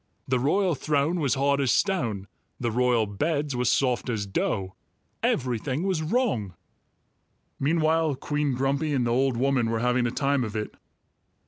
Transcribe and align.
The 0.27 0.39
royal 0.39 0.73
throne 0.73 1.19
was 1.19 1.35
hard 1.35 1.61
as 1.61 1.69
stone; 1.69 2.27
the 2.59 2.71
royal 2.71 3.05
beds 3.05 3.55
were 3.55 3.65
soft 3.65 4.09
as 4.09 4.25
dough; 4.25 4.73
everything 5.21 5.83
was 5.83 6.01
wrong." 6.01 6.55
Meanwhile 7.59 8.15
Queen 8.15 8.55
Grumpy 8.55 8.93
and 8.95 9.05
the 9.05 9.11
old 9.11 9.37
woman 9.37 9.69
were 9.69 9.77
having 9.77 10.07
a 10.07 10.09
time 10.11 10.43
of 10.43 10.55
it. 10.55 10.73